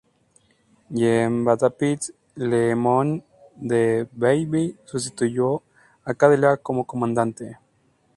[0.91, 3.21] Jean-Baptiste Le Moyne
[3.57, 5.61] de Bienville sustituyó
[6.03, 7.59] a Cadillac como comandante.